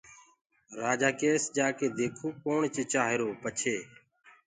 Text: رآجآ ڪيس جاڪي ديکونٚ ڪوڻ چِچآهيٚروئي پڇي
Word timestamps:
رآجآ 0.79 1.09
ڪيس 1.21 1.41
جاڪي 1.55 1.87
ديکونٚ 1.97 2.39
ڪوڻ 2.43 2.59
چِچآهيٚروئي 2.75 3.35
پڇي 3.43 3.75